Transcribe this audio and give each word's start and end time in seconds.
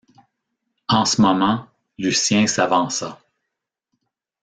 En 0.87 1.05
ce 1.05 1.21
moment, 1.21 1.67
Lucien 1.99 2.47
s’avança. 2.47 3.19